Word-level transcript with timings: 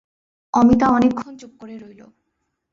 অমিতা 0.53 0.87
অনেকক্ষণ 0.89 1.33
চুপ 1.37 1.51
করে 1.59 1.75
রইল। 1.77 2.01